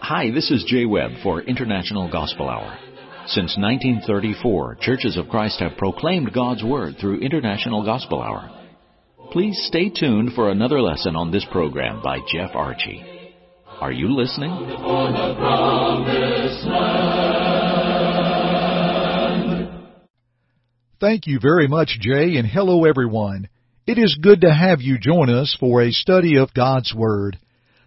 Hi, 0.00 0.30
this 0.32 0.50
is 0.50 0.64
Jay 0.66 0.84
Webb 0.86 1.12
for 1.22 1.42
International 1.42 2.08
Gospel 2.10 2.48
Hour. 2.48 2.78
Since 3.26 3.58
1934, 3.58 4.76
Churches 4.80 5.16
of 5.16 5.28
Christ 5.28 5.60
have 5.60 5.76
proclaimed 5.76 6.32
God's 6.32 6.62
Word 6.64 6.96
through 7.00 7.20
International 7.20 7.84
Gospel 7.84 8.22
Hour. 8.22 8.50
Please 9.32 9.60
stay 9.66 9.90
tuned 9.90 10.32
for 10.34 10.50
another 10.50 10.80
lesson 10.80 11.14
on 11.16 11.30
this 11.30 11.44
program 11.50 12.00
by 12.02 12.20
Jeff 12.32 12.50
Archie. 12.54 13.04
Are 13.80 13.92
you 13.92 14.14
listening? 14.16 14.50
Thank 21.00 21.28
you 21.28 21.38
very 21.40 21.68
much, 21.68 21.98
Jay, 22.00 22.38
and 22.38 22.48
hello 22.48 22.84
everyone. 22.84 23.48
It 23.86 23.98
is 23.98 24.18
good 24.20 24.40
to 24.40 24.52
have 24.52 24.80
you 24.80 24.98
join 24.98 25.30
us 25.30 25.56
for 25.60 25.80
a 25.80 25.92
study 25.92 26.36
of 26.36 26.52
God's 26.52 26.92
Word. 26.92 27.38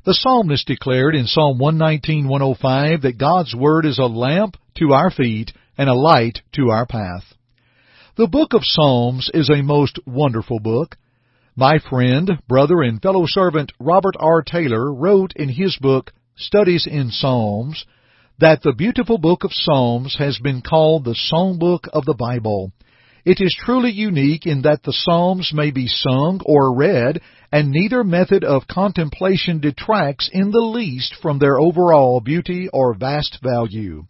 The 0.06 0.14
psalmist 0.14 0.66
declared 0.66 1.14
in 1.14 1.28
Psalm 1.28 1.60
119:105 1.60 3.02
that 3.02 3.18
God's 3.18 3.54
Word 3.54 3.86
is 3.86 4.00
a 4.00 4.06
lamp 4.06 4.56
to 4.76 4.94
our 4.94 5.12
feet 5.12 5.52
and 5.78 5.90
a 5.90 5.94
light 5.94 6.42
to 6.54 6.70
our 6.70 6.86
path. 6.86 7.34
The 8.16 8.28
book 8.28 8.54
of 8.54 8.64
Psalms 8.64 9.30
is 9.34 9.50
a 9.50 9.62
most 9.62 10.00
wonderful 10.06 10.62
book. 10.62 10.96
My 11.54 11.80
friend, 11.80 12.40
brother, 12.48 12.82
and 12.82 13.02
fellow 13.02 13.26
servant 13.28 13.74
Robert 13.78 14.16
R. 14.22 14.42
Taylor 14.42 14.94
wrote 14.94 15.34
in 15.36 15.50
his 15.50 15.76
book, 15.76 16.14
Studies 16.38 16.88
in 16.88 17.12
Psalms, 17.12 17.86
that 18.40 18.62
the 18.62 18.72
beautiful 18.72 19.18
book 19.18 19.44
of 19.44 19.52
Psalms 19.52 20.16
has 20.18 20.40
been 20.40 20.62
called 20.62 21.04
the 21.04 21.20
songbook 21.30 21.90
of 21.92 22.06
the 22.06 22.16
Bible. 22.16 22.72
It 23.24 23.40
is 23.40 23.56
truly 23.56 23.92
unique 23.92 24.48
in 24.48 24.64
that 24.64 24.82
the 24.82 24.94
Psalms 24.94 25.52
may 25.54 25.70
be 25.70 25.86
sung 25.86 26.42
or 26.44 26.76
read, 26.76 27.22
and 27.52 27.70
neither 27.70 28.04
method 28.04 28.44
of 28.44 28.68
contemplation 28.68 29.60
detracts 29.60 30.28
in 30.34 30.50
the 30.50 30.62
least 30.62 31.14
from 31.22 31.38
their 31.38 31.60
overall 31.60 32.20
beauty 32.20 32.68
or 32.74 32.96
vast 32.96 33.38
value. 33.44 34.06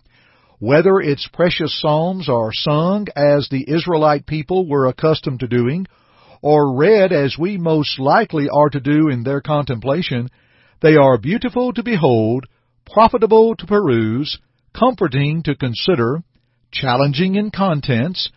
Whether 0.60 1.02
its 1.02 1.28
precious 1.28 1.78
Psalms 1.82 2.30
are 2.30 2.54
sung 2.54 3.08
as 3.14 3.50
the 3.50 3.66
Israelite 3.68 4.26
people 4.26 4.66
were 4.66 4.88
accustomed 4.88 5.42
to 5.42 5.48
doing, 5.48 5.88
or 6.42 6.78
read 6.78 7.12
as 7.12 7.38
we 7.38 7.58
most 7.58 8.00
likely 8.00 8.48
are 8.48 8.70
to 8.70 8.80
do 8.80 9.10
in 9.10 9.24
their 9.24 9.42
contemplation, 9.42 10.30
they 10.82 10.96
are 10.96 11.18
beautiful 11.18 11.74
to 11.74 11.84
behold, 11.84 12.46
profitable 12.86 13.56
to 13.58 13.66
peruse, 13.66 14.38
comforting 14.74 15.44
to 15.44 15.56
consider, 15.56 16.24
challenging 16.72 17.36
in 17.36 17.52
contents, 17.52 18.30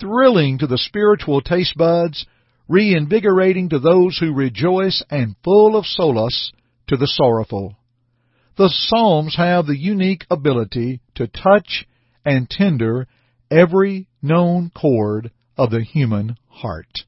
thrilling 0.00 0.58
to 0.58 0.66
the 0.66 0.78
spiritual 0.78 1.40
taste 1.40 1.76
buds, 1.76 2.26
reinvigorating 2.68 3.68
to 3.70 3.78
those 3.78 4.18
who 4.18 4.32
rejoice, 4.32 5.02
and 5.10 5.36
full 5.44 5.76
of 5.76 5.86
solace 5.86 6.52
to 6.86 6.96
the 6.96 7.06
sorrowful. 7.06 7.76
The 8.56 8.68
Psalms 8.68 9.36
have 9.36 9.66
the 9.66 9.78
unique 9.78 10.26
ability 10.30 11.00
to 11.14 11.26
touch 11.26 11.86
and 12.24 12.48
tender 12.48 13.06
every 13.50 14.08
known 14.20 14.70
chord 14.74 15.30
of 15.56 15.70
the 15.70 15.82
human 15.82 16.36
heart. 16.48 17.04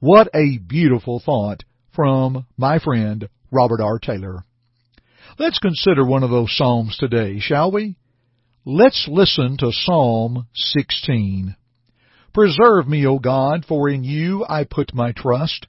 What 0.00 0.28
a 0.34 0.58
beautiful 0.58 1.20
thought 1.24 1.64
from 1.94 2.46
my 2.56 2.78
friend 2.78 3.28
Robert 3.50 3.80
R. 3.80 3.98
Taylor. 3.98 4.44
Let's 5.38 5.58
consider 5.58 6.04
one 6.04 6.22
of 6.22 6.30
those 6.30 6.54
Psalms 6.56 6.96
today, 6.98 7.38
shall 7.40 7.70
we? 7.70 7.96
Let's 8.64 9.08
listen 9.10 9.56
to 9.58 9.72
Psalm 9.72 10.46
16. 10.54 11.56
Preserve 12.32 12.86
me, 12.86 13.06
O 13.06 13.18
God, 13.18 13.64
for 13.66 13.88
in 13.88 14.04
you 14.04 14.44
I 14.48 14.64
put 14.64 14.94
my 14.94 15.12
trust. 15.12 15.66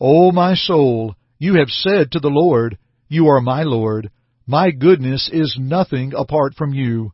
O 0.00 0.32
my 0.32 0.54
soul, 0.54 1.14
you 1.38 1.54
have 1.54 1.68
said 1.68 2.12
to 2.12 2.20
the 2.20 2.30
Lord, 2.30 2.78
You 3.08 3.28
are 3.28 3.40
my 3.40 3.62
Lord. 3.62 4.10
My 4.46 4.70
goodness 4.70 5.28
is 5.32 5.58
nothing 5.60 6.14
apart 6.16 6.54
from 6.54 6.72
you. 6.72 7.12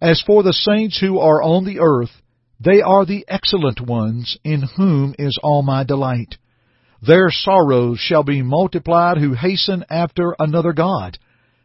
As 0.00 0.22
for 0.26 0.42
the 0.42 0.52
saints 0.52 0.98
who 0.98 1.18
are 1.18 1.42
on 1.42 1.64
the 1.64 1.80
earth, 1.80 2.22
they 2.58 2.80
are 2.80 3.04
the 3.04 3.26
excellent 3.28 3.80
ones, 3.80 4.38
in 4.42 4.62
whom 4.76 5.14
is 5.18 5.38
all 5.42 5.62
my 5.62 5.84
delight. 5.84 6.36
Their 7.02 7.30
sorrows 7.30 7.98
shall 7.98 8.22
be 8.22 8.40
multiplied 8.40 9.18
who 9.18 9.34
hasten 9.34 9.84
after 9.90 10.34
another 10.38 10.72
God. 10.72 11.18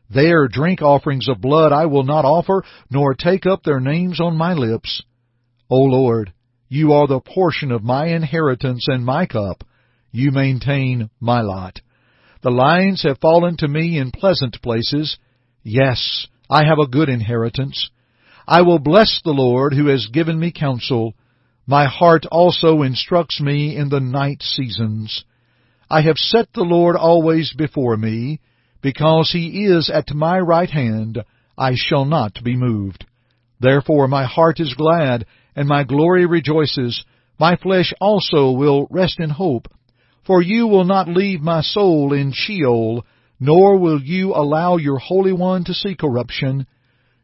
Their 0.09 0.50
drink 0.50 0.81
offerings 0.81 1.29
of 1.29 1.39
blood 1.39 1.72
I 1.72 1.85
will 1.85 2.03
not 2.03 2.25
offer, 2.25 2.63
nor 2.91 3.13
take 3.13 3.45
up 3.45 3.63
their 3.63 3.79
names 3.79 4.19
on 4.19 4.35
my 4.35 4.53
lips. 4.53 5.03
O 5.69 5.78
Lord, 5.78 6.33
you 6.69 6.94
are 6.94 7.07
the 7.07 7.19
portion 7.19 7.72
of 7.72 7.84
my 7.84 8.07
inheritance 8.07 8.85
and 8.88 9.03
my 9.03 9.25
cup. 9.25 9.63
You 10.12 10.31
maintain 10.31 11.09
my 11.19 11.41
lot. 11.41 11.81
The 12.41 12.52
lines 12.52 13.03
have 13.03 13.18
fallen 13.19 13.57
to 13.57 13.68
me 13.68 13.97
in 13.97 14.12
pleasant 14.12 14.62
places. 14.62 15.18
Yes, 15.63 16.28
I 16.50 16.66
have 16.66 16.78
a 16.80 16.88
good 16.88 17.09
inheritance. 17.09 17.90
I 18.47 18.62
will 18.62 18.80
bless 18.80 19.19
the 19.24 19.31
Lord 19.31 19.74
who 19.74 19.88
has 19.88 20.07
given 20.07 20.40
me 20.40 20.52
counsel. 20.52 21.16
My 21.68 21.85
heart 21.85 22.25
also 22.31 22.84
instructs 22.84 23.41
me 23.41 23.75
in 23.75 23.90
the 23.90 24.00
night 24.00 24.41
seasons. 24.41 25.25
I 25.90 26.01
have 26.01 26.18
set 26.18 26.53
the 26.53 26.63
Lord 26.63 26.96
always 26.96 27.53
before 27.53 27.97
me. 27.97 28.40
Because 28.81 29.31
he 29.34 29.66
is 29.66 29.91
at 29.94 30.16
my 30.16 30.40
right 30.40 30.69
hand, 30.69 31.24
I 31.57 31.74
shall 31.75 32.06
not 32.06 32.40
be 32.44 32.56
moved. 32.56 33.06
Therefore 33.59 34.07
my 34.07 34.24
heart 34.24 34.59
is 34.62 34.74
glad, 34.74 35.25
and 35.59 35.67
my 35.67 35.83
glory 35.83 36.25
rejoices. 36.25 37.03
My 37.37 37.57
flesh 37.57 37.93
also 37.99 38.51
will 38.51 38.87
rest 38.89 39.19
in 39.19 39.29
hope. 39.29 39.67
For 40.25 40.41
you 40.41 40.67
will 40.67 40.85
not 40.85 41.09
leave 41.09 41.41
my 41.41 41.59
soul 41.59 42.13
in 42.13 42.31
Sheol, 42.33 43.05
nor 43.41 43.77
will 43.77 44.01
you 44.01 44.33
allow 44.33 44.77
your 44.77 44.99
Holy 44.99 45.33
One 45.33 45.65
to 45.65 45.73
see 45.73 45.95
corruption. 45.95 46.65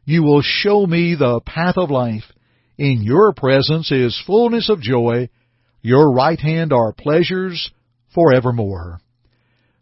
You 0.04 0.22
will 0.22 0.42
show 0.42 0.86
me 0.86 1.14
the 1.14 1.40
path 1.46 1.78
of 1.78 1.90
life. 1.90 2.24
In 2.76 3.00
your 3.04 3.32
presence 3.32 3.90
is 3.90 4.22
fullness 4.26 4.68
of 4.68 4.82
joy. 4.82 5.30
Your 5.80 6.12
right 6.12 6.38
hand 6.38 6.74
are 6.74 6.92
pleasures 6.92 7.70
forevermore. 8.14 9.00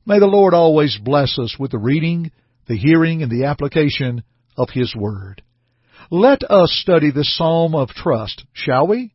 May 0.06 0.20
the 0.20 0.26
Lord 0.26 0.54
always 0.54 0.96
bless 1.02 1.40
us 1.40 1.56
with 1.58 1.72
the 1.72 1.78
reading, 1.78 2.30
the 2.68 2.76
hearing, 2.76 3.24
and 3.24 3.32
the 3.32 3.46
application 3.46 4.22
of 4.56 4.68
His 4.72 4.94
Word. 4.94 5.42
Let 6.10 6.44
us 6.44 6.70
study 6.72 7.10
this 7.10 7.34
psalm 7.36 7.74
of 7.74 7.88
trust, 7.88 8.44
shall 8.52 8.86
we? 8.86 9.14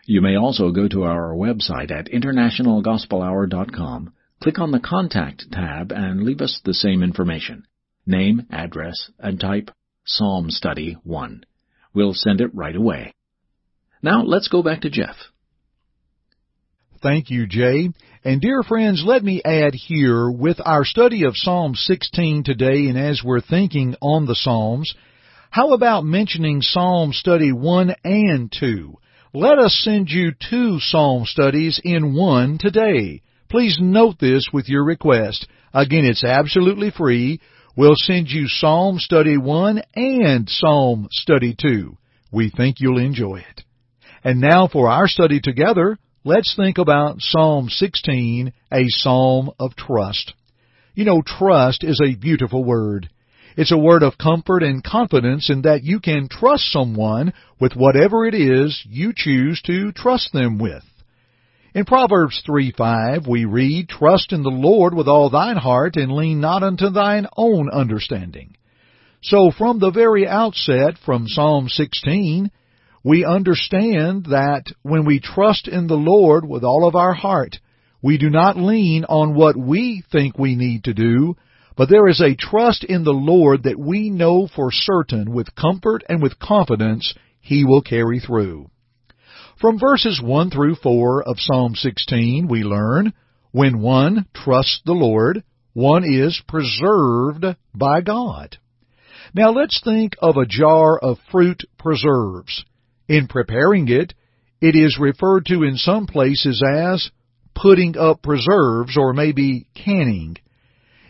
You 0.05 0.21
may 0.21 0.35
also 0.35 0.71
go 0.71 0.87
to 0.87 1.03
our 1.03 1.35
website 1.35 1.91
at 1.91 2.07
internationalgospelhour.com, 2.07 4.13
click 4.41 4.59
on 4.59 4.71
the 4.71 4.79
Contact 4.79 5.45
tab, 5.51 5.91
and 5.91 6.23
leave 6.23 6.41
us 6.41 6.59
the 6.65 6.73
same 6.73 7.03
information 7.03 7.67
name, 8.07 8.47
address, 8.51 9.11
and 9.19 9.39
type 9.39 9.69
Psalm 10.05 10.49
Study 10.49 10.97
1. 11.03 11.43
We'll 11.93 12.13
send 12.13 12.41
it 12.41 12.55
right 12.55 12.75
away. 12.75 13.13
Now 14.01 14.23
let's 14.23 14.47
go 14.47 14.63
back 14.63 14.81
to 14.81 14.89
Jeff. 14.89 15.15
Thank 17.01 17.29
you, 17.29 17.45
Jay. 17.45 17.89
And 18.23 18.41
dear 18.41 18.63
friends, 18.63 19.03
let 19.05 19.23
me 19.23 19.41
add 19.43 19.75
here 19.75 20.31
with 20.31 20.57
our 20.65 20.83
study 20.83 21.25
of 21.25 21.35
Psalm 21.35 21.75
16 21.75 22.43
today, 22.43 22.87
and 22.87 22.97
as 22.97 23.21
we're 23.23 23.41
thinking 23.41 23.95
on 24.01 24.25
the 24.25 24.35
Psalms, 24.35 24.95
how 25.49 25.73
about 25.73 26.03
mentioning 26.03 26.61
Psalm 26.61 27.13
Study 27.13 27.51
1 27.51 27.95
and 28.03 28.53
2? 28.59 28.97
Let 29.33 29.59
us 29.59 29.79
send 29.83 30.09
you 30.09 30.31
two 30.49 30.79
Psalm 30.79 31.25
studies 31.25 31.79
in 31.83 32.15
one 32.15 32.57
today. 32.59 33.21
Please 33.49 33.77
note 33.79 34.19
this 34.19 34.49
with 34.51 34.67
your 34.67 34.83
request. 34.83 35.47
Again, 35.73 36.05
it's 36.05 36.23
absolutely 36.23 36.91
free. 36.91 37.39
We'll 37.75 37.95
send 37.95 38.29
you 38.29 38.47
Psalm 38.47 38.97
Study 38.99 39.37
1 39.37 39.81
and 39.95 40.49
Psalm 40.49 41.07
Study 41.11 41.55
2. 41.59 41.97
We 42.31 42.49
think 42.49 42.77
you'll 42.79 42.99
enjoy 42.99 43.37
it. 43.37 43.63
And 44.23 44.41
now 44.41 44.67
for 44.67 44.89
our 44.89 45.07
study 45.07 45.39
together, 45.39 45.97
let's 46.23 46.55
think 46.55 46.77
about 46.77 47.17
Psalm 47.19 47.69
16, 47.69 48.51
a 48.71 48.83
psalm 48.87 49.51
of 49.59 49.75
trust. 49.75 50.33
You 50.93 51.05
know, 51.05 51.21
trust 51.21 51.83
is 51.83 52.01
a 52.03 52.15
beautiful 52.15 52.63
word. 52.63 53.09
It's 53.57 53.71
a 53.71 53.77
word 53.77 54.03
of 54.03 54.19
comfort 54.19 54.61
and 54.61 54.83
confidence 54.83 55.49
in 55.49 55.63
that 55.63 55.83
you 55.83 55.99
can 55.99 56.29
trust 56.29 56.71
someone 56.71 57.33
with 57.59 57.73
whatever 57.75 58.27
it 58.27 58.35
is 58.35 58.85
you 58.87 59.13
choose 59.15 59.63
to 59.63 59.91
trust 59.91 60.31
them 60.31 60.59
with. 60.59 60.83
In 61.73 61.85
Proverbs 61.85 62.39
3 62.45 62.71
5, 62.77 63.25
we 63.27 63.45
read, 63.45 63.89
Trust 63.89 64.31
in 64.31 64.43
the 64.43 64.49
Lord 64.49 64.93
with 64.93 65.07
all 65.07 65.31
thine 65.31 65.57
heart, 65.57 65.95
and 65.95 66.11
lean 66.11 66.39
not 66.39 66.61
unto 66.61 66.91
thine 66.91 67.25
own 67.35 67.67
understanding. 67.71 68.55
So 69.23 69.49
from 69.49 69.79
the 69.79 69.91
very 69.91 70.27
outset, 70.27 70.99
from 71.03 71.27
Psalm 71.27 71.67
16, 71.67 72.51
we 73.03 73.25
understand 73.25 74.25
that 74.25 74.65
when 74.83 75.03
we 75.03 75.19
trust 75.19 75.67
in 75.67 75.87
the 75.87 75.95
Lord 75.95 76.47
with 76.47 76.63
all 76.63 76.87
of 76.87 76.95
our 76.95 77.13
heart, 77.13 77.57
we 78.03 78.19
do 78.19 78.29
not 78.29 78.55
lean 78.55 79.03
on 79.05 79.33
what 79.33 79.57
we 79.57 80.03
think 80.11 80.37
we 80.37 80.55
need 80.55 80.83
to 80.83 80.93
do, 80.93 81.35
but 81.77 81.89
there 81.89 82.07
is 82.07 82.19
a 82.19 82.35
trust 82.35 82.83
in 82.83 83.03
the 83.03 83.13
Lord 83.13 83.63
that 83.63 83.79
we 83.79 84.09
know 84.09 84.47
for 84.47 84.71
certain 84.71 85.31
with 85.31 85.55
comfort 85.55 86.03
and 86.09 86.21
with 86.21 86.39
confidence 86.39 87.13
He 87.39 87.63
will 87.63 87.83
carry 87.83 88.19
through. 88.19 88.71
From 89.61 89.79
verses 89.79 90.19
1 90.21 90.49
through 90.49 90.75
4 90.75 91.23
of 91.23 91.39
Psalm 91.39 91.75
16 91.75 92.47
we 92.47 92.63
learn, 92.63 93.13
when 93.51 93.79
one 93.79 94.25
trusts 94.33 94.81
the 94.85 94.93
Lord, 94.93 95.43
one 95.73 96.03
is 96.03 96.41
preserved 96.47 97.45
by 97.73 98.01
God. 98.01 98.57
Now 99.33 99.51
let's 99.51 99.81
think 99.83 100.15
of 100.19 100.35
a 100.35 100.47
jar 100.47 100.97
of 100.97 101.17
fruit 101.31 101.63
preserves. 101.77 102.65
In 103.07 103.27
preparing 103.27 103.87
it, 103.87 104.15
it 104.59 104.75
is 104.75 104.97
referred 104.99 105.45
to 105.47 105.63
in 105.63 105.75
some 105.75 106.07
places 106.07 106.63
as 106.67 107.11
putting 107.53 107.97
up 107.97 108.23
preserves 108.23 108.97
or 108.97 109.13
maybe 109.13 109.67
canning. 109.75 110.37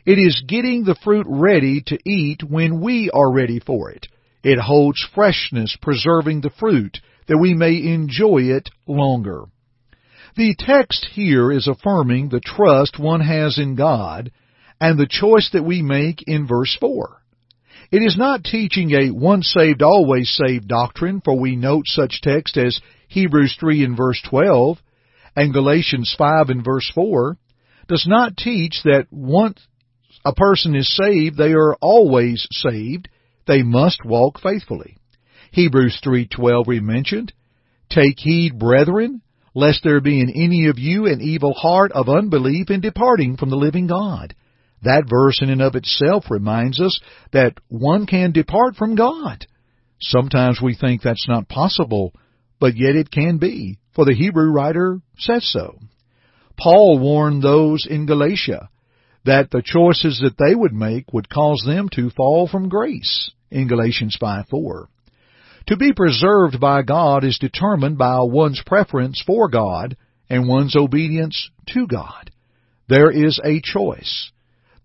It 0.08 0.18
is 0.20 0.42
getting 0.48 0.86
the 0.86 0.96
fruit 1.04 1.26
ready 1.28 1.82
to 1.88 2.00
eat 2.10 2.42
when 2.42 2.80
we 2.80 3.12
are 3.14 3.30
ready 3.30 3.60
for 3.60 3.92
it. 3.92 4.08
It 4.42 4.58
holds 4.58 5.06
freshness, 5.14 5.76
preserving 5.82 6.40
the 6.40 6.50
fruit 6.50 7.02
that 7.28 7.38
we 7.38 7.54
may 7.54 7.76
enjoy 7.84 8.44
it 8.44 8.70
longer. 8.88 9.44
The 10.38 10.56
text 10.58 11.08
here 11.12 11.52
is 11.52 11.68
affirming 11.68 12.30
the 12.30 12.40
trust 12.40 12.98
one 12.98 13.20
has 13.20 13.58
in 13.58 13.76
God 13.76 14.32
and 14.80 14.98
the 14.98 15.10
choice 15.10 15.50
that 15.52 15.66
we 15.66 15.82
make 15.82 16.24
in 16.26 16.48
verse 16.48 16.78
4. 16.80 17.22
It 17.92 18.02
is 18.02 18.16
not 18.18 18.46
teaching 18.46 18.92
a 18.92 19.12
once 19.12 19.52
saved, 19.54 19.82
always 19.82 20.30
saved 20.30 20.70
doctrine, 20.70 21.20
for 21.20 21.38
we 21.38 21.58
note 21.58 21.84
such 21.86 22.22
text 22.22 22.56
as 22.56 22.80
Hebrews 23.10 23.58
3 23.60 23.84
in 23.84 23.98
verse 23.98 24.22
12 24.30 24.78
and 25.36 25.52
Galatians 25.52 26.16
5 26.18 26.50
in 26.50 26.64
verse 26.64 26.90
4, 26.96 27.38
does 27.90 28.06
not 28.08 28.38
teach 28.38 28.84
that 28.86 29.08
once 29.12 29.60
a 30.26 30.34
person 30.34 30.76
is 30.76 30.94
saved, 30.96 31.38
they 31.38 31.54
are 31.54 31.76
always 31.76 32.48
saved. 32.52 33.10
They 33.46 33.64
must 33.64 34.04
walk 34.04 34.40
faithfully. 34.42 34.98
Hebrews 35.52 36.00
3:12 36.04 36.68
we 36.68 36.80
mentioned, 36.80 37.34
"Take 37.90 38.20
heed, 38.20 38.60
brethren, 38.60 39.22
lest 39.56 39.84
there 39.84 40.02
be 40.02 40.20
in 40.20 40.30
any 40.30 40.68
of 40.68 40.78
you 40.78 41.08
an 41.08 41.22
evil 41.22 41.54
heart 41.54 41.92
of 41.94 42.10
unbelief 42.10 42.70
in 42.70 42.82
departing 42.82 43.38
from 43.38 43.50
the 43.50 43.58
living 43.58 43.88
God." 43.88 44.34
That 44.84 45.10
verse 45.10 45.42
in 45.42 45.50
and 45.50 45.62
of 45.62 45.76
itself 45.76 46.30
reminds 46.30 46.80
us 46.80 47.00
that 47.32 47.58
one 47.68 48.06
can 48.06 48.32
depart 48.32 48.76
from 48.76 48.96
God. 48.96 49.48
Sometimes 50.00 50.62
we 50.62 50.76
think 50.76 51.02
that's 51.02 51.28
not 51.28 51.50
possible, 51.50 52.14
but 52.60 52.78
yet 52.78 52.96
it 52.96 53.10
can 53.10 53.38
be, 53.38 53.78
for 53.94 54.06
the 54.06 54.14
Hebrew 54.14 54.52
writer 54.52 55.02
says 55.18 55.46
so. 55.46 55.80
Paul 56.58 57.00
warned 57.00 57.42
those 57.42 57.86
in 57.86 58.06
Galatia 58.06 58.70
that 59.28 59.52
the 59.52 59.62
choices 59.64 60.20
that 60.24 60.38
they 60.38 60.56
would 60.56 60.74
make 60.74 61.14
would 61.14 61.30
cause 61.30 61.64
them 61.66 61.90
to 61.90 62.10
fall 62.10 62.48
from 62.48 62.70
grace 62.70 63.30
in 63.52 63.68
Galatians 63.68 64.18
5 64.20 64.46
4. 64.50 64.90
To 65.68 65.78
be 65.78 65.92
preserved 65.94 66.60
by 66.62 66.82
God 66.82 67.26
is 67.26 67.38
determined 67.38 67.98
by 67.98 68.20
one's 68.22 68.62
preference 68.66 69.22
for 69.26 69.50
God 69.50 69.98
and 70.30 70.48
one's 70.48 70.78
obedience 70.78 71.50
to 71.74 71.88
God. 71.88 72.32
There 72.88 73.12
is 73.12 73.40
a 73.44 73.62
choice. 73.62 74.32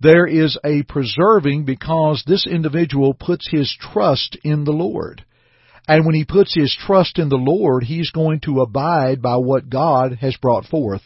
There 0.00 0.27
is 0.27 0.59
a 0.65 0.83
preserving 0.83 1.65
because 1.65 2.25
this 2.27 2.45
individual 2.45 3.15
puts 3.15 3.49
his 3.49 3.73
trust 3.81 4.37
in 4.43 4.65
the 4.65 4.73
Lord. 4.73 5.25
And 5.87 6.05
when 6.05 6.17
he 6.17 6.25
puts 6.25 6.53
his 6.53 6.77
trust 6.77 7.21
in 7.21 7.29
the 7.29 7.37
Lord, 7.37 7.85
he's 7.85 8.11
going 8.11 8.41
to 8.41 8.61
abide 8.61 9.23
by 9.23 9.37
what 9.37 9.71
God 9.71 10.19
has 10.21 10.37
brought 10.37 10.65
forth. 10.65 11.03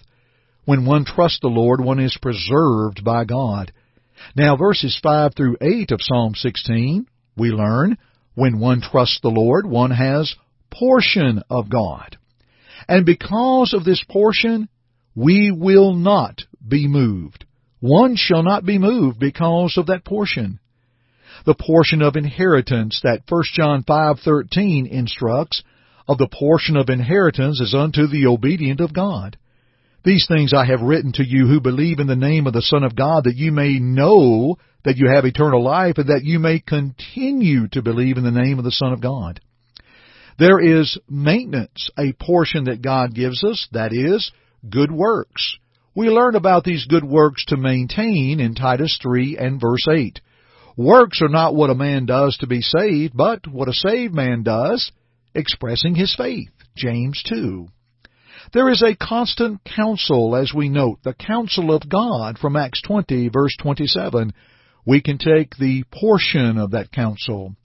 When 0.67 0.85
one 0.85 1.07
trusts 1.07 1.41
the 1.41 1.49
Lord, 1.49 1.81
one 1.81 1.99
is 2.01 2.19
preserved 2.21 3.03
by 3.03 3.25
God. 3.25 3.73
Now 4.37 4.57
verses 4.57 4.99
5 5.03 5.35
through 5.35 5.57
8 5.61 5.93
of 5.93 6.03
Psalm 6.03 6.35
16, 6.35 7.07
we 7.37 7.49
learn, 7.51 7.97
when 8.35 8.59
one 8.59 8.83
trusts 8.83 9.21
the 9.23 9.29
Lord, 9.29 9.65
one 9.65 9.93
has 9.93 10.35
portion 10.71 11.43
of 11.49 11.71
God. 11.71 12.19
And 12.89 13.07
because 13.07 13.73
of 13.73 13.85
this 13.85 14.05
portion, 14.09 14.69
we 15.15 15.51
will 15.51 15.95
not 15.95 16.43
be 16.67 16.87
moved. 16.87 17.47
One 17.81 18.17
shall 18.17 18.43
not 18.43 18.67
be 18.67 18.79
moved 18.79 19.19
because 19.19 19.79
of 19.79 19.87
that 19.87 20.05
portion. 20.05 20.59
The 21.45 21.55
portion 21.55 22.03
of 22.03 22.17
inheritance 22.17 23.01
that 23.03 23.23
1 23.29 23.43
John 23.55 23.83
5:13 23.85 24.87
instructs, 24.87 25.63
of 26.09 26.19
the 26.19 26.29
portion 26.29 26.77
of 26.77 26.89
inheritance 26.89 27.61
is 27.61 27.75
unto 27.75 28.07
the 28.07 28.27
obedient 28.27 28.81
of 28.81 28.93
God. 28.93 29.37
These 30.07 30.29
things 30.29 30.55
I 30.55 30.65
have 30.67 30.83
written 30.83 31.11
to 31.15 31.25
you 31.27 31.49
who 31.49 31.61
believe 31.61 31.99
in 31.99 32.07
the 32.07 32.15
name 32.15 32.47
of 32.47 32.53
the 32.53 32.63
Son 32.63 32.85
of 32.85 32.95
God, 32.95 33.25
that 33.25 33.35
you 33.35 33.51
may 33.51 33.81
know 33.81 34.57
that 34.85 34.99
you 34.99 35.09
have 35.09 35.25
eternal 35.25 35.65
life, 35.65 35.99
and 35.99 36.11
that 36.11 36.23
you 36.23 36.39
may 36.39 36.61
continue 36.61 37.67
to 37.73 37.83
believe 37.83 38.17
in 38.17 38.23
the 38.23 38.31
name 38.31 38.59
of 38.59 38.65
the 38.65 38.71
Son 38.71 38.93
of 38.93 39.03
God. 39.03 39.41
There 40.39 40.61
is 40.61 40.97
maintenance, 41.11 41.91
a 41.99 42.13
portion 42.13 42.67
that 42.67 42.83
God 42.83 43.17
gives 43.17 43.43
us, 43.43 43.67
that 43.73 43.93
is, 43.93 44.31
good 44.71 44.93
works. 44.93 45.59
We 45.97 46.07
learn 46.07 46.37
about 46.37 46.63
these 46.63 46.87
good 46.87 47.05
works 47.05 47.45
to 47.47 47.57
maintain 47.57 48.39
in 48.39 48.55
Titus 48.55 48.97
3 49.03 49.37
and 49.39 49.61
verse 49.61 49.89
8. 49.91 50.21
Works 50.77 51.21
are 51.21 51.29
not 51.29 51.57
what 51.57 51.71
a 51.71 51.75
man 51.75 52.07
does 52.07 52.37
to 52.37 52.47
be 52.47 52.61
saved, 52.61 53.17
but 53.17 53.49
what 53.49 53.69
a 53.69 53.73
saved 53.73 54.15
man 54.15 54.45
does, 54.45 54.93
expressing 55.35 55.97
his 55.97 56.15
faith. 56.15 56.53
James 56.77 57.25
2. 57.29 57.67
There 58.53 58.71
is 58.71 58.83
a 58.83 58.95
constant 58.97 59.61
counsel, 59.65 60.37
as 60.37 60.53
we 60.55 60.69
note, 60.69 61.01
the 61.03 61.15
counsel 61.15 61.75
of 61.75 61.89
God 61.89 62.39
from 62.39 62.57
Acts 62.57 62.81
20, 62.83 63.29
verse 63.29 63.57
27. 63.61 64.33
We 64.85 65.01
can 65.01 65.19
take 65.19 65.57
the 65.57 65.85
portion 65.93 66.57
of 66.57 66.71
that 66.71 66.93
counsel. 66.93 67.57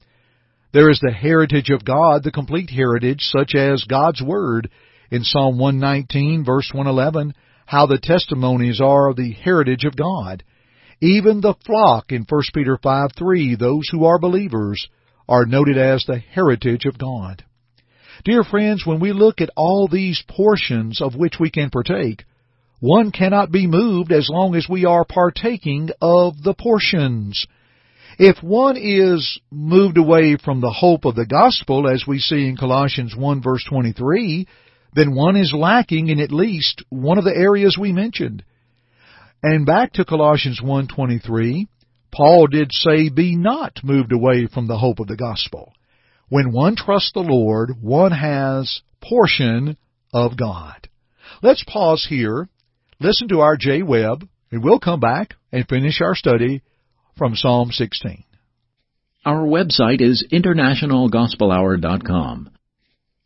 There 0.74 0.90
is 0.90 1.00
the 1.00 1.12
heritage 1.12 1.70
of 1.70 1.86
God, 1.86 2.24
the 2.24 2.32
complete 2.32 2.70
heritage, 2.70 3.20
such 3.22 3.54
as 3.56 3.84
God's 3.84 4.22
Word. 4.22 4.70
In 5.12 5.24
Psalm 5.24 5.60
119, 5.60 6.46
verse 6.46 6.72
111, 6.74 7.34
how 7.66 7.86
the 7.86 8.00
testimonies 8.02 8.80
are 8.82 9.14
the 9.14 9.34
heritage 9.34 9.84
of 9.84 9.96
God. 9.96 10.44
Even 11.02 11.42
the 11.42 11.56
flock 11.66 12.12
in 12.12 12.26
1 12.28 12.42
Peter 12.54 12.80
5 12.82 13.10
3, 13.18 13.56
those 13.56 13.90
who 13.90 14.06
are 14.06 14.20
believers, 14.20 14.88
are 15.28 15.46
noted 15.46 15.78
as 15.78 16.06
the 16.06 16.18
heritage 16.18 16.86
of 16.86 16.98
God. 16.98 17.44
Dear 18.24 18.44
friends, 18.44 18.86
when 18.86 19.00
we 19.00 19.14
look 19.14 19.42
at 19.42 19.50
all 19.56 19.88
these 19.88 20.24
portions 20.28 21.02
of 21.02 21.16
which 21.16 21.40
we 21.40 21.50
can 21.50 21.72
partake, 21.72 22.26
one 22.80 23.12
cannot 23.12 23.52
be 23.52 23.66
moved 23.66 24.12
as 24.12 24.30
long 24.30 24.56
as 24.56 24.70
we 24.70 24.86
are 24.86 25.06
partaking 25.06 25.90
of 26.00 26.44
the 26.44 26.54
portions. 26.54 27.48
If 28.20 28.44
one 28.44 28.78
is 28.78 29.40
moved 29.50 29.98
away 29.98 30.38
from 30.38 30.62
the 30.62 30.72
hope 30.72 31.06
of 31.06 31.16
the 31.16 31.26
gospel, 31.26 31.90
as 31.90 32.06
we 32.06 32.20
see 32.20 32.48
in 32.48 32.58
Colossians 32.58 33.16
1 33.16 33.42
verse 33.42 33.64
23, 33.68 34.48
then 34.94 35.16
one 35.16 35.36
is 35.36 35.54
lacking 35.54 36.10
in 36.10 36.20
at 36.20 36.32
least 36.32 36.84
one 36.90 37.18
of 37.18 37.24
the 37.24 37.36
areas 37.36 37.76
we 37.80 37.92
mentioned. 37.92 38.44
And 39.42 39.66
back 39.66 39.94
to 39.94 40.06
Colossians 40.06 40.62
1:23, 40.62 41.68
Paul 42.12 42.46
did 42.48 42.72
say, 42.72 43.10
"Be 43.10 43.36
not 43.36 43.84
moved 43.84 44.12
away 44.12 44.46
from 44.46 44.68
the 44.68 44.78
hope 44.78 45.00
of 45.00 45.08
the 45.08 45.16
gospel." 45.16 45.74
When 46.32 46.52
one 46.54 46.78
trusts 46.78 47.12
the 47.12 47.20
Lord, 47.20 47.82
one 47.82 48.14
has 48.14 48.80
portion 49.02 49.76
of 50.14 50.38
God. 50.38 50.88
Let's 51.44 51.66
pause 51.66 52.08
here 52.10 52.48
listen 53.02 53.28
to 53.28 53.42
our 53.42 53.58
Jay 53.58 53.84
Webb, 53.84 54.26
and 54.50 54.64
we'll 54.64 54.80
come 54.80 55.02
back 55.02 55.34
and 55.52 55.68
finish 55.68 56.00
our 56.00 56.16
study 56.16 56.62
from 57.18 57.36
Psalm 57.36 57.72
16. 57.72 58.24
Our 59.26 59.46
website 59.46 60.00
is 60.00 60.26
internationalgospelhour.com. 60.32 62.50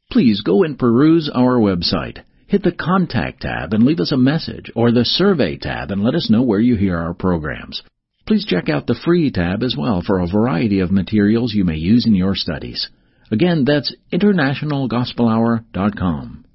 Please 0.09 0.41
go 0.41 0.63
and 0.63 0.79
peruse 0.79 1.29
our 1.31 1.59
website. 1.59 2.24
hit 2.47 2.63
the 2.63 2.71
Contact 2.71 3.41
tab 3.41 3.71
and 3.71 3.83
leave 3.83 4.00
us 4.00 4.12
a 4.12 4.17
message, 4.17 4.71
or 4.75 4.91
the 4.91 5.05
Survey 5.05 5.57
tab 5.57 5.91
and 5.91 6.01
let 6.01 6.15
us 6.15 6.31
know 6.31 6.41
where 6.41 6.59
you 6.59 6.75
hear 6.75 6.97
our 6.97 7.13
programs. 7.13 7.83
Please 8.27 8.46
check 8.46 8.70
out 8.70 8.88
the 8.88 9.00
Free 9.05 9.29
tab 9.29 9.62
as 9.62 9.75
well 9.77 10.01
for 10.01 10.20
a 10.20 10.27
variety 10.27 10.79
of 10.79 10.89
materials 10.91 11.53
you 11.53 11.63
may 11.63 11.77
use 11.77 12.08
in 12.08 12.15
your 12.15 12.34
studies. 12.36 12.89
Again, 13.32 13.65
that's 13.65 13.96
internationalgospelhour.com. 14.12 16.46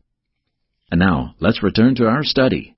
And 0.91 0.99
now, 0.99 1.37
let's 1.39 1.63
return 1.63 1.95
to 1.97 2.09
our 2.09 2.25
study. 2.25 2.75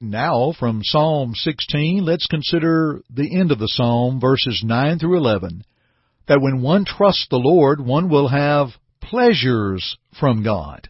Now, 0.00 0.52
from 0.58 0.80
Psalm 0.82 1.34
16, 1.34 2.02
let's 2.04 2.26
consider 2.26 3.02
the 3.10 3.38
end 3.38 3.52
of 3.52 3.58
the 3.58 3.68
psalm, 3.68 4.18
verses 4.20 4.62
9 4.64 4.98
through 4.98 5.18
11. 5.18 5.64
That 6.28 6.40
when 6.40 6.62
one 6.62 6.86
trusts 6.86 7.26
the 7.30 7.36
Lord, 7.36 7.80
one 7.80 8.08
will 8.08 8.28
have 8.28 8.68
pleasures 9.00 9.96
from 10.18 10.42
God. 10.42 10.88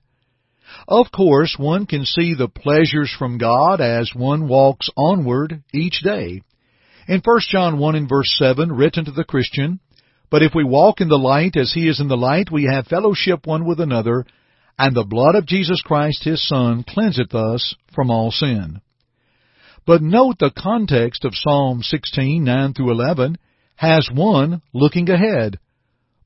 Of 0.88 1.12
course, 1.12 1.56
one 1.58 1.86
can 1.86 2.04
see 2.04 2.34
the 2.34 2.48
pleasures 2.48 3.14
from 3.16 3.38
God 3.38 3.80
as 3.80 4.10
one 4.14 4.48
walks 4.48 4.90
onward 4.96 5.62
each 5.72 6.00
day. 6.02 6.42
In 7.08 7.22
1 7.24 7.38
John 7.50 7.78
1 7.78 7.94
and 7.94 8.08
verse 8.08 8.34
7, 8.36 8.72
written 8.72 9.04
to 9.04 9.12
the 9.12 9.22
Christian, 9.22 9.78
But 10.28 10.42
if 10.42 10.56
we 10.56 10.64
walk 10.64 11.00
in 11.00 11.08
the 11.08 11.18
light 11.18 11.56
as 11.56 11.72
he 11.72 11.88
is 11.88 12.00
in 12.00 12.08
the 12.08 12.16
light, 12.16 12.50
we 12.50 12.64
have 12.64 12.88
fellowship 12.88 13.46
one 13.46 13.64
with 13.64 13.78
another, 13.78 14.24
and 14.76 14.94
the 14.94 15.04
blood 15.04 15.36
of 15.36 15.46
Jesus 15.46 15.80
Christ 15.82 16.24
his 16.24 16.46
Son 16.46 16.82
cleanseth 16.82 17.32
us 17.32 17.76
from 17.94 18.10
all 18.10 18.32
sin. 18.32 18.80
But 19.86 20.02
note 20.02 20.38
the 20.40 20.50
context 20.50 21.24
of 21.24 21.36
Psalm 21.36 21.80
16, 21.80 22.42
9 22.42 22.74
through 22.74 22.90
11 22.90 23.38
has 23.76 24.10
one 24.12 24.60
looking 24.74 25.08
ahead. 25.08 25.60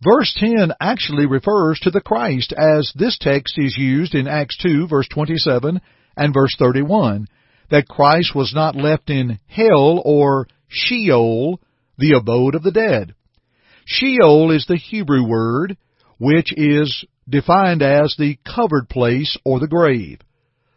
Verse 0.02 0.34
10 0.38 0.72
actually 0.80 1.26
refers 1.26 1.78
to 1.80 1.90
the 1.90 2.00
Christ 2.00 2.54
as 2.56 2.90
this 2.94 3.18
text 3.20 3.58
is 3.58 3.76
used 3.78 4.14
in 4.14 4.26
Acts 4.26 4.56
2 4.62 4.88
verse 4.88 5.08
27 5.12 5.78
and 6.16 6.34
verse 6.34 6.56
31, 6.58 7.26
that 7.70 7.86
Christ 7.86 8.34
was 8.34 8.54
not 8.54 8.76
left 8.76 9.10
in 9.10 9.38
hell 9.46 10.00
or 10.06 10.46
Sheol, 10.70 11.60
the 11.98 12.12
abode 12.12 12.54
of 12.54 12.62
the 12.62 12.70
dead. 12.70 13.14
Sheol 13.84 14.52
is 14.52 14.66
the 14.66 14.76
Hebrew 14.76 15.26
word, 15.26 15.76
which 16.18 16.52
is 16.56 17.04
defined 17.28 17.82
as 17.82 18.14
the 18.16 18.38
covered 18.46 18.88
place 18.88 19.36
or 19.44 19.58
the 19.58 19.68
grave. 19.68 20.20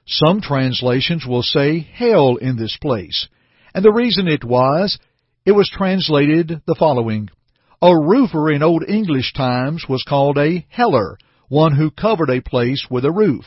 Some 0.05 0.41
translations 0.41 1.25
will 1.25 1.43
say 1.43 1.79
hell 1.79 2.35
in 2.35 2.57
this 2.57 2.77
place, 2.81 3.27
and 3.73 3.85
the 3.85 3.93
reason 3.93 4.27
it 4.27 4.43
was, 4.43 4.99
it 5.45 5.51
was 5.51 5.69
translated 5.69 6.61
the 6.65 6.75
following. 6.77 7.29
A 7.81 7.95
roofer 7.95 8.51
in 8.51 8.63
Old 8.63 8.83
English 8.87 9.33
times 9.33 9.85
was 9.87 10.03
called 10.03 10.37
a 10.37 10.65
heller, 10.69 11.17
one 11.49 11.75
who 11.75 11.91
covered 11.91 12.29
a 12.29 12.41
place 12.41 12.87
with 12.89 13.05
a 13.05 13.11
roof. 13.11 13.45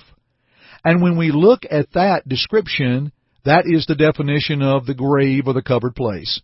And 0.85 1.03
when 1.03 1.17
we 1.17 1.33
look 1.33 1.63
at 1.69 1.93
that 1.93 2.29
description, 2.29 3.13
that 3.47 3.65
is 3.67 3.87
the 3.87 3.95
definition 3.95 4.61
of 4.61 4.87
the 4.87 4.95
grave 4.95 5.47
or 5.47 5.55
the 5.55 5.63
covered 5.63 5.95
place. 5.95 6.41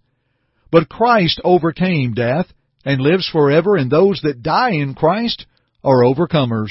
But 0.70 0.88
Christ 0.88 1.40
overcame 1.44 2.14
death 2.14 2.46
and 2.84 3.00
lives 3.00 3.28
forever, 3.28 3.76
and 3.76 3.90
those 3.90 4.20
that 4.22 4.42
die 4.42 4.72
in 4.72 4.94
Christ 4.94 5.46
are 5.84 6.02
overcomers. 6.02 6.70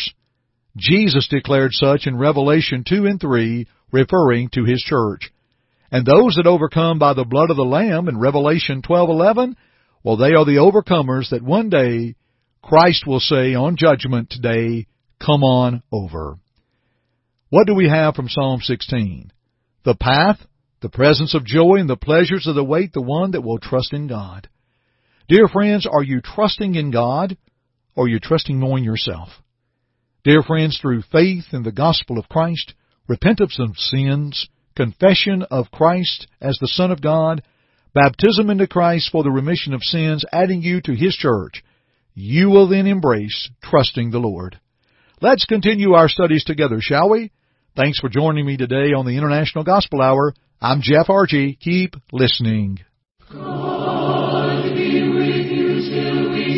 Jesus 0.77 1.27
declared 1.27 1.71
such 1.73 2.07
in 2.07 2.17
Revelation 2.17 2.83
2 2.87 3.05
and 3.05 3.19
3, 3.19 3.67
referring 3.91 4.49
to 4.53 4.63
His 4.63 4.81
church. 4.81 5.31
And 5.91 6.05
those 6.05 6.35
that 6.35 6.47
overcome 6.47 6.97
by 6.97 7.13
the 7.13 7.25
blood 7.25 7.49
of 7.49 7.57
the 7.57 7.63
Lamb 7.63 8.07
in 8.07 8.17
Revelation 8.17 8.81
12:11, 8.81 9.55
well, 10.03 10.15
they 10.15 10.33
are 10.33 10.45
the 10.45 10.55
overcomers 10.55 11.29
that 11.29 11.43
one 11.43 11.69
day 11.69 12.15
Christ 12.61 13.05
will 13.05 13.19
say 13.19 13.53
on 13.53 13.75
Judgment 13.75 14.33
Day, 14.41 14.87
"Come 15.19 15.43
on 15.43 15.83
over." 15.91 16.37
What 17.49 17.67
do 17.67 17.75
we 17.75 17.89
have 17.89 18.15
from 18.15 18.29
Psalm 18.29 18.61
16? 18.61 19.31
The 19.83 19.95
path, 19.95 20.39
the 20.81 20.89
presence 20.89 21.33
of 21.33 21.45
joy, 21.45 21.77
and 21.77 21.89
the 21.89 21.97
pleasures 21.97 22.47
of 22.47 22.55
the 22.55 22.63
wait 22.63 22.93
the 22.93 23.01
one 23.01 23.31
that 23.31 23.41
will 23.41 23.59
trust 23.59 23.93
in 23.93 24.07
God. 24.07 24.47
Dear 25.27 25.47
friends, 25.47 25.87
are 25.89 26.03
you 26.03 26.21
trusting 26.21 26.75
in 26.75 26.91
God, 26.91 27.37
or 27.95 28.05
are 28.05 28.07
you 28.07 28.19
trusting 28.19 28.59
more 28.59 28.77
in 28.77 28.83
yourself? 28.83 29.29
Dear 30.23 30.43
friends, 30.43 30.77
through 30.79 31.01
faith 31.11 31.45
in 31.51 31.63
the 31.63 31.71
gospel 31.71 32.19
of 32.19 32.29
Christ, 32.29 32.73
repentance 33.07 33.57
of 33.59 33.75
sins, 33.75 34.47
confession 34.75 35.43
of 35.49 35.71
Christ 35.71 36.27
as 36.39 36.57
the 36.59 36.67
Son 36.67 36.91
of 36.91 37.01
God, 37.01 37.41
baptism 37.93 38.49
into 38.49 38.67
Christ 38.67 39.09
for 39.11 39.23
the 39.23 39.31
remission 39.31 39.73
of 39.73 39.81
sins, 39.81 40.23
adding 40.31 40.61
you 40.61 40.81
to 40.81 40.95
His 40.95 41.15
church, 41.15 41.63
you 42.13 42.49
will 42.49 42.67
then 42.67 42.85
embrace 42.85 43.49
trusting 43.63 44.11
the 44.11 44.19
Lord. 44.19 44.59
Let's 45.21 45.45
continue 45.45 45.93
our 45.93 46.09
studies 46.09 46.43
together, 46.43 46.77
shall 46.79 47.09
we? 47.09 47.31
Thanks 47.73 47.99
for 47.99 48.09
joining 48.09 48.45
me 48.45 48.57
today 48.57 48.91
on 48.91 49.05
the 49.05 49.15
International 49.15 49.63
Gospel 49.63 50.01
Hour. 50.01 50.33
I'm 50.59 50.81
Jeff 50.81 51.09
Archie. 51.09 51.55
Keep 51.55 51.95
listening. 52.11 52.79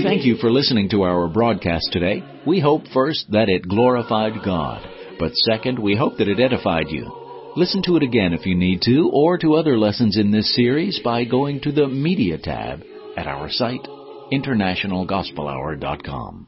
Thank 0.03 0.25
you 0.25 0.37
for 0.37 0.49
listening 0.49 0.89
to 0.89 1.03
our 1.03 1.27
broadcast 1.27 1.89
today. 1.91 2.23
We 2.47 2.59
hope 2.59 2.87
first 2.91 3.27
that 3.29 3.47
it 3.47 3.69
glorified 3.69 4.43
God, 4.43 4.87
but 5.19 5.35
second, 5.35 5.77
we 5.77 5.95
hope 5.95 6.17
that 6.17 6.27
it 6.27 6.39
edified 6.39 6.89
you. 6.89 7.51
Listen 7.55 7.83
to 7.83 7.95
it 7.95 8.01
again 8.01 8.33
if 8.33 8.47
you 8.47 8.55
need 8.55 8.81
to, 8.81 9.11
or 9.13 9.37
to 9.37 9.53
other 9.53 9.77
lessons 9.77 10.17
in 10.17 10.31
this 10.31 10.55
series 10.55 10.99
by 11.03 11.25
going 11.25 11.61
to 11.61 11.71
the 11.71 11.87
Media 11.87 12.39
tab 12.39 12.81
at 13.15 13.27
our 13.27 13.51
site, 13.51 13.87
internationalgospelhour.com. 14.31 16.47